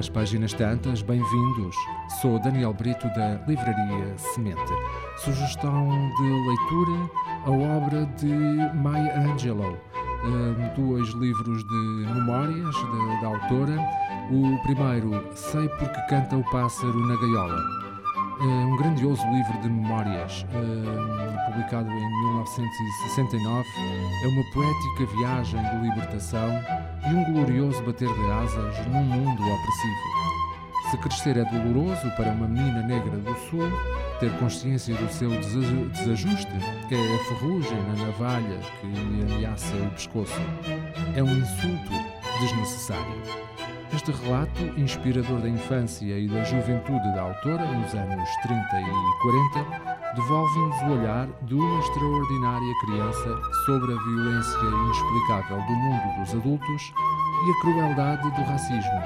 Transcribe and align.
às 0.00 0.54
tantas, 0.54 1.02
bem-vindos. 1.02 1.76
Sou 2.22 2.40
Daniel 2.40 2.72
Brito 2.72 3.06
da 3.08 3.38
Livraria 3.46 4.16
Semente. 4.16 4.72
Sugestão 5.18 5.88
de 6.16 6.22
leitura 6.22 7.10
a 7.44 7.50
obra 7.50 8.06
de 8.16 8.32
Maya 8.78 9.20
Angelou, 9.20 9.78
um, 10.24 10.74
dois 10.74 11.06
livros 11.10 11.62
de 11.62 12.12
memórias 12.14 12.74
da 13.20 13.28
autora. 13.28 13.76
O 14.30 14.62
primeiro, 14.62 15.22
Sei 15.34 15.68
Porque 15.68 16.00
Canta 16.08 16.34
o 16.34 16.50
Pássaro 16.50 16.98
na 17.06 17.16
Gaiola. 17.16 17.89
É 18.42 18.44
um 18.44 18.74
grandioso 18.74 19.22
livro 19.30 19.60
de 19.60 19.68
memórias, 19.68 20.46
um, 20.54 21.50
publicado 21.50 21.90
em 21.90 22.10
1969. 22.24 23.68
É 24.24 24.28
uma 24.28 24.44
poética 24.54 25.06
viagem 25.14 25.62
de 25.62 25.76
libertação 25.86 26.48
e 27.10 27.14
um 27.14 27.32
glorioso 27.34 27.82
bater 27.82 28.08
de 28.08 28.30
asas 28.30 28.86
num 28.86 29.02
mundo 29.02 29.42
opressivo. 29.42 30.90
Se 30.90 30.96
crescer 30.96 31.36
é 31.36 31.44
doloroso 31.44 32.10
para 32.16 32.30
uma 32.32 32.48
menina 32.48 32.82
negra 32.82 33.18
do 33.18 33.34
Sul, 33.50 33.70
ter 34.20 34.32
consciência 34.38 34.94
do 34.94 35.12
seu 35.12 35.28
desajuste 35.90 36.50
é 36.90 37.14
a 37.14 37.18
ferrugem 37.24 37.78
na 37.82 38.06
navalha 38.06 38.58
que 38.80 38.86
lhe 38.86 39.34
ameaça 39.34 39.76
o 39.76 39.90
pescoço. 39.90 40.40
É 41.14 41.22
um 41.22 41.36
insulto 41.36 41.92
desnecessário. 42.40 43.69
Este 43.92 44.12
relato, 44.12 44.62
inspirador 44.78 45.40
da 45.40 45.48
infância 45.48 46.16
e 46.16 46.28
da 46.28 46.44
juventude 46.44 47.12
da 47.12 47.22
autora, 47.22 47.64
nos 47.72 47.92
anos 47.92 48.28
30 48.42 48.80
e 48.80 48.84
40, 49.22 50.14
devolve-nos 50.14 50.82
o 50.82 51.00
olhar 51.00 51.28
de 51.42 51.54
uma 51.54 51.80
extraordinária 51.80 52.74
criança 52.82 53.42
sobre 53.66 53.92
a 53.92 53.96
violência 53.96 54.58
inexplicável 54.58 55.56
do 55.56 55.72
mundo 55.72 56.20
dos 56.20 56.34
adultos 56.34 56.92
e 57.46 57.50
a 57.50 57.60
crueldade 57.60 58.30
do 58.30 58.42
racismo, 58.42 59.02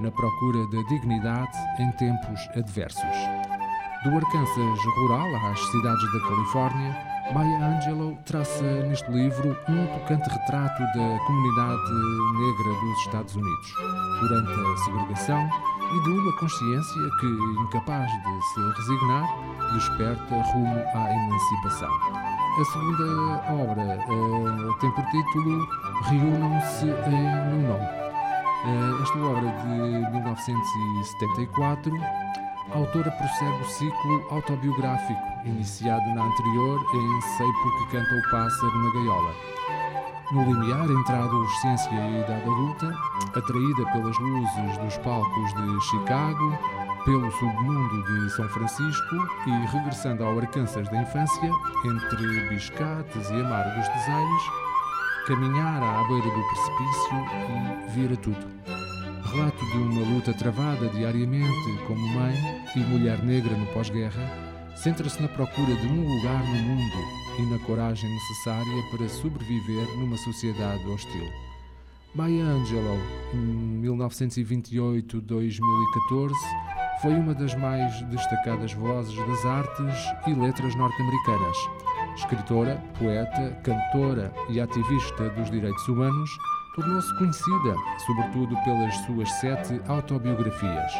na 0.00 0.10
procura 0.10 0.66
da 0.66 0.82
dignidade 0.88 1.56
em 1.80 1.90
tempos 1.92 2.40
adversos. 2.54 3.02
Do 4.04 4.10
Arkansas 4.14 4.84
rural 4.98 5.50
às 5.50 5.60
cidades 5.70 6.12
da 6.12 6.28
Califórnia, 6.28 7.15
Maya 7.32 7.66
Angelou 7.66 8.16
traça 8.24 8.62
neste 8.62 9.10
livro 9.10 9.56
um 9.68 9.86
tocante 9.98 10.28
retrato 10.30 10.80
da 10.80 11.18
comunidade 11.26 11.92
negra 12.38 12.80
dos 12.80 12.98
Estados 13.00 13.34
Unidos 13.34 13.74
durante 14.20 14.52
a 14.52 14.76
segregação 14.84 15.50
e 15.92 16.00
de 16.02 16.10
uma 16.10 16.32
consciência 16.38 17.10
que, 17.20 17.26
incapaz 17.26 18.10
de 18.10 18.42
se 18.42 18.60
resignar, 18.76 19.26
desperta 19.74 20.34
rumo 20.52 20.82
à 20.94 21.10
emancipação. 21.12 21.90
A 22.58 22.64
segunda 22.64 23.04
obra 23.52 23.98
uh, 24.08 24.74
tem 24.78 24.90
por 24.92 25.04
título 25.06 25.68
Reúnam-se 26.04 26.86
em 26.86 27.24
nome. 27.66 27.86
Uh, 28.64 29.02
esta 29.02 29.18
obra 29.18 29.48
de 29.62 29.68
1974 30.12 31.92
a 32.72 32.78
autora 32.78 33.10
prossegue 33.10 33.62
o 33.62 33.64
ciclo 33.64 34.26
autobiográfico, 34.30 35.20
iniciado 35.44 36.06
na 36.14 36.24
anterior 36.24 36.80
em 36.94 37.20
Sei 37.36 37.46
Porque 37.62 37.96
Canta 37.96 38.14
o 38.14 38.30
Pássaro 38.30 38.78
na 38.78 38.92
Gaiola. 38.92 39.34
No 40.32 40.44
limiar 40.44 40.90
entre 40.90 41.14
a 41.14 41.24
adolescência 41.24 41.90
e 41.92 41.98
a 41.98 42.20
idade 42.20 42.42
adulta, 42.42 42.92
atraída 43.34 43.92
pelas 43.92 44.18
luzes 44.18 44.78
dos 44.78 44.98
palcos 44.98 45.54
de 45.54 45.80
Chicago, 45.84 46.58
pelo 47.04 47.30
submundo 47.30 48.02
de 48.02 48.30
São 48.32 48.48
Francisco 48.48 49.16
e 49.46 49.66
regressando 49.66 50.24
ao 50.24 50.36
Arkansas 50.36 50.88
da 50.88 51.02
infância, 51.02 51.50
entre 51.84 52.48
biscates 52.48 53.30
e 53.30 53.34
amargos 53.34 53.88
desaires, 53.88 54.42
caminhar 55.28 55.82
à 55.82 56.08
beira 56.08 56.28
do 56.28 56.42
precipício 56.48 57.16
e 57.48 57.90
vira 57.90 58.16
tudo 58.16 58.75
relato 59.36 59.64
de 59.66 59.76
uma 59.76 60.00
luta 60.14 60.32
travada 60.32 60.88
diariamente 60.88 61.76
como 61.86 62.08
mãe 62.08 62.34
e 62.74 62.78
mulher 62.78 63.22
negra 63.22 63.54
no 63.54 63.66
pós-guerra, 63.66 64.22
centra-se 64.74 65.20
na 65.20 65.28
procura 65.28 65.76
de 65.76 65.86
um 65.86 66.16
lugar 66.16 66.42
no 66.42 66.54
mundo 66.54 66.96
e 67.38 67.42
na 67.42 67.58
coragem 67.66 68.10
necessária 68.10 68.82
para 68.90 69.06
sobreviver 69.10 69.86
numa 69.98 70.16
sociedade 70.16 70.82
hostil. 70.88 71.28
Maya 72.14 72.46
Angelou, 72.46 72.98
em 73.34 73.82
1928-2014, 73.82 76.32
foi 77.02 77.12
uma 77.12 77.34
das 77.34 77.54
mais 77.54 78.00
destacadas 78.08 78.72
vozes 78.72 79.18
das 79.18 79.44
artes 79.44 79.94
e 80.26 80.32
letras 80.32 80.74
norte-americanas. 80.76 81.58
Escritora, 82.16 82.82
poeta, 82.98 83.50
cantora 83.62 84.32
e 84.48 84.58
ativista 84.58 85.28
dos 85.28 85.50
direitos 85.50 85.86
humanos, 85.88 86.30
tornou-se 86.76 87.12
conhecida, 87.16 87.74
sobretudo 88.06 88.54
pelas 88.62 88.94
suas 89.06 89.30
sete 89.40 89.80
autobiografias, 89.88 90.92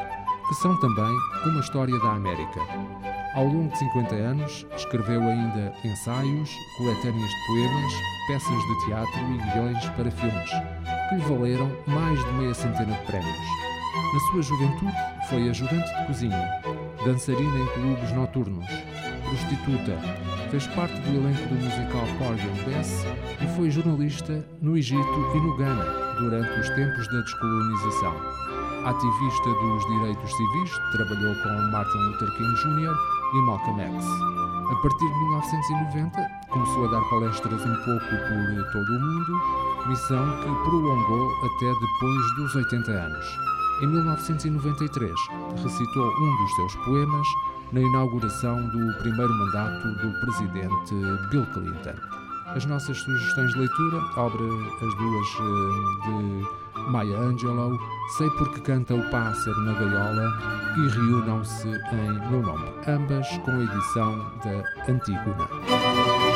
que 0.49 0.55
são 0.55 0.75
também 0.81 1.15
uma 1.45 1.61
história 1.61 1.97
da 1.99 2.13
América. 2.13 2.61
Ao 3.35 3.45
longo 3.45 3.71
de 3.71 3.79
50 3.79 4.15
anos, 4.15 4.67
escreveu 4.75 5.21
ainda 5.21 5.75
ensaios, 5.85 6.51
coletâneas 6.79 7.31
de 7.31 7.47
poemas, 7.47 7.93
peças 8.27 8.67
de 8.67 8.87
teatro 8.87 9.21
e 9.21 9.53
guiões 9.53 9.85
para 9.91 10.11
filmes, 10.11 10.51
que 11.09 11.15
lhe 11.17 11.23
valeram 11.23 11.71
mais 11.87 12.19
de 12.25 12.33
meia 12.33 12.55
centena 12.55 12.95
de 12.95 13.05
prémios. 13.05 13.37
Na 14.15 14.21
sua 14.31 14.43
juventude, 14.43 14.97
foi 15.29 15.51
ajudante 15.51 15.95
de 15.95 16.07
cozinha, 16.07 16.63
dançarina 17.05 17.59
em 17.59 17.67
clubes 17.67 18.13
noturnos, 18.13 18.67
prostituta, 19.29 19.93
fez 20.57 20.67
parte 20.69 20.99
do 21.01 21.19
elenco 21.19 21.49
do 21.49 21.55
musical 21.55 22.07
Porgy 22.17 22.49
and 22.49 22.65
Bess 22.65 23.05
e 23.43 23.57
foi 23.57 23.71
jornalista 23.71 24.43
no 24.63 24.75
Egito 24.75 25.31
e 25.35 25.41
no 25.41 25.55
Ghana 25.59 25.85
durante 26.19 26.61
os 26.61 26.69
tempos 26.71 27.07
da 27.09 27.21
descolonização. 27.21 28.15
Ativista 28.87 29.51
dos 29.51 29.87
direitos 29.87 30.31
civis, 30.35 30.71
trabalhou 30.93 31.35
com 31.43 31.49
Martin 31.73 31.99
Luther 31.99 32.31
King 32.39 32.55
Jr. 32.55 32.97
e 33.35 33.43
Malcolm 33.43 33.83
X. 33.83 34.07
A 34.07 34.75
partir 34.81 35.07
de 35.07 35.19
1990, 35.95 36.31
começou 36.49 36.87
a 36.87 36.91
dar 36.91 37.03
palestras 37.11 37.61
um 37.61 37.77
pouco 37.85 38.07
por 38.07 38.73
todo 38.73 38.97
o 38.97 39.01
mundo, 39.01 39.89
missão 39.89 40.27
que 40.39 40.71
prolongou 40.71 41.33
até 41.45 41.67
depois 41.67 42.35
dos 42.37 42.55
80 42.55 42.93
anos. 42.93 43.27
Em 43.83 43.89
1993, 43.89 45.13
recitou 45.63 46.07
um 46.07 46.37
dos 46.37 46.55
seus 46.55 46.75
poemas 46.77 47.27
na 47.73 47.81
inauguração 47.81 48.57
do 48.69 48.99
primeiro 48.99 49.33
mandato 49.35 49.89
do 49.95 50.21
presidente 50.21 50.95
Bill 51.31 51.47
Clinton. 51.47 51.95
As 52.47 52.65
nossas 52.65 52.99
sugestões 52.99 53.53
de 53.53 53.59
leitura, 53.59 53.99
obra 54.17 54.45
as 54.45 54.95
duas 54.95 55.29
eh, 55.41 56.07
de 56.07 56.91
Maya 56.91 57.19
Angelou, 57.19 57.77
Sei 58.17 58.31
Porque 58.31 58.61
Canta 58.61 58.95
o 58.95 59.11
Pássaro 59.11 59.61
na 59.63 59.73
Gaiola 59.73 60.33
e 60.77 60.89
Reúnam-se 60.89 61.69
em 61.69 62.31
Meu 62.31 62.43
Nome, 62.43 62.69
ambas 62.87 63.27
com 63.39 63.51
a 63.51 63.65
edição 63.65 64.19
da 64.45 64.93
Antígona. 64.93 66.36